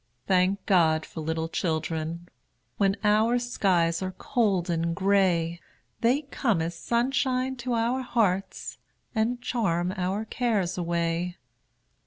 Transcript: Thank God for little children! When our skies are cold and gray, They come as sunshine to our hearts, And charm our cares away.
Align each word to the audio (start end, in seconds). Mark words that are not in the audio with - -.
Thank 0.25 0.65
God 0.65 1.05
for 1.05 1.21
little 1.21 1.47
children! 1.47 2.27
When 2.77 2.97
our 3.03 3.37
skies 3.37 4.01
are 4.01 4.15
cold 4.17 4.67
and 4.67 4.95
gray, 4.95 5.59
They 5.99 6.23
come 6.23 6.59
as 6.59 6.73
sunshine 6.75 7.55
to 7.57 7.73
our 7.75 8.01
hearts, 8.01 8.79
And 9.13 9.39
charm 9.43 9.93
our 9.95 10.25
cares 10.25 10.75
away. 10.75 11.37